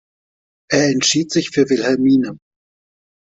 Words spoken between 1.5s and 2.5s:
für Wilhelmine.